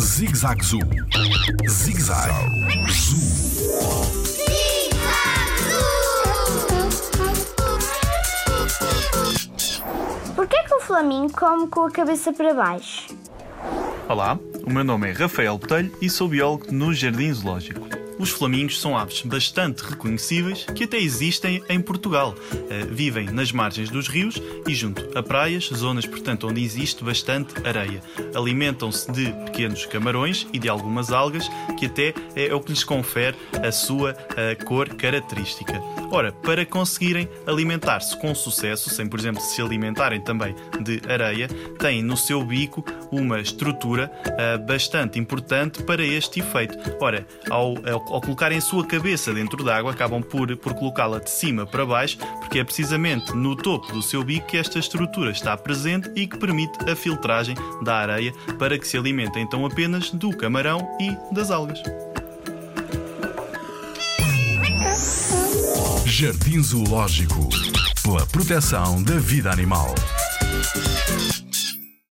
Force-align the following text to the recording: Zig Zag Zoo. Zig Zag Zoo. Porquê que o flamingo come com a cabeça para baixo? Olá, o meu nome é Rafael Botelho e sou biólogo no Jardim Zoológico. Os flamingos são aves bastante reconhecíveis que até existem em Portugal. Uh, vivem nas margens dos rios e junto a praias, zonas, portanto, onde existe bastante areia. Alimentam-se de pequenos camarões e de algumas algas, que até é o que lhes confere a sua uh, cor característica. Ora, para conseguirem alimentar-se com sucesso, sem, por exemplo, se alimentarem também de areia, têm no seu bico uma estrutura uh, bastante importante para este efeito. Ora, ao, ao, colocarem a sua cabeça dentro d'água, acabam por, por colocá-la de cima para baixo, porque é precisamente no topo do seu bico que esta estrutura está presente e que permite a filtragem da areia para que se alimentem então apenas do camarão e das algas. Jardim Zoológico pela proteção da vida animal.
Zig 0.00 0.34
Zag 0.36 0.64
Zoo. 0.64 0.80
Zig 1.68 2.00
Zag 2.00 2.32
Zoo. 2.90 3.16
Porquê 10.34 10.64
que 10.64 10.74
o 10.74 10.80
flamingo 10.80 11.32
come 11.32 11.68
com 11.68 11.84
a 11.84 11.90
cabeça 11.92 12.32
para 12.32 12.52
baixo? 12.52 13.14
Olá, 14.08 14.36
o 14.66 14.70
meu 14.70 14.82
nome 14.82 15.10
é 15.10 15.12
Rafael 15.12 15.56
Botelho 15.56 15.96
e 16.02 16.10
sou 16.10 16.26
biólogo 16.26 16.72
no 16.72 16.92
Jardim 16.92 17.32
Zoológico. 17.32 18.01
Os 18.18 18.30
flamingos 18.30 18.80
são 18.80 18.96
aves 18.96 19.22
bastante 19.22 19.80
reconhecíveis 19.82 20.64
que 20.64 20.84
até 20.84 20.98
existem 20.98 21.62
em 21.68 21.80
Portugal. 21.80 22.34
Uh, 22.52 22.92
vivem 22.92 23.26
nas 23.26 23.52
margens 23.52 23.90
dos 23.90 24.08
rios 24.08 24.40
e 24.66 24.74
junto 24.74 25.16
a 25.16 25.22
praias, 25.22 25.70
zonas, 25.74 26.06
portanto, 26.06 26.48
onde 26.48 26.62
existe 26.62 27.02
bastante 27.02 27.54
areia. 27.66 28.02
Alimentam-se 28.34 29.10
de 29.10 29.32
pequenos 29.44 29.86
camarões 29.86 30.46
e 30.52 30.58
de 30.58 30.68
algumas 30.68 31.10
algas, 31.10 31.48
que 31.78 31.86
até 31.86 32.14
é 32.36 32.54
o 32.54 32.60
que 32.60 32.70
lhes 32.70 32.84
confere 32.84 33.36
a 33.62 33.72
sua 33.72 34.12
uh, 34.12 34.64
cor 34.64 34.88
característica. 34.90 35.80
Ora, 36.10 36.30
para 36.30 36.66
conseguirem 36.66 37.28
alimentar-se 37.46 38.16
com 38.18 38.34
sucesso, 38.34 38.90
sem, 38.90 39.06
por 39.08 39.18
exemplo, 39.18 39.40
se 39.40 39.62
alimentarem 39.62 40.20
também 40.20 40.54
de 40.82 41.00
areia, 41.10 41.48
têm 41.78 42.02
no 42.02 42.16
seu 42.16 42.44
bico 42.44 42.84
uma 43.10 43.40
estrutura 43.40 44.12
uh, 44.26 44.66
bastante 44.66 45.18
importante 45.18 45.82
para 45.82 46.04
este 46.04 46.40
efeito. 46.40 46.76
Ora, 47.00 47.26
ao, 47.50 47.74
ao, 47.90 48.01
colocarem 48.04 48.58
a 48.58 48.60
sua 48.60 48.86
cabeça 48.86 49.32
dentro 49.32 49.62
d'água, 49.64 49.92
acabam 49.92 50.22
por, 50.22 50.56
por 50.56 50.74
colocá-la 50.74 51.18
de 51.18 51.30
cima 51.30 51.66
para 51.66 51.86
baixo, 51.86 52.18
porque 52.40 52.58
é 52.58 52.64
precisamente 52.64 53.32
no 53.32 53.56
topo 53.56 53.92
do 53.92 54.02
seu 54.02 54.22
bico 54.22 54.46
que 54.46 54.56
esta 54.56 54.78
estrutura 54.78 55.30
está 55.30 55.56
presente 55.56 56.10
e 56.14 56.26
que 56.26 56.36
permite 56.36 56.78
a 56.90 56.96
filtragem 56.96 57.54
da 57.82 57.96
areia 57.96 58.32
para 58.58 58.78
que 58.78 58.86
se 58.86 58.96
alimentem 58.96 59.42
então 59.42 59.64
apenas 59.66 60.10
do 60.10 60.36
camarão 60.36 60.86
e 61.00 61.34
das 61.34 61.50
algas. 61.50 61.80
Jardim 66.06 66.62
Zoológico 66.62 67.48
pela 68.02 68.26
proteção 68.26 69.02
da 69.02 69.14
vida 69.18 69.50
animal. 69.50 69.94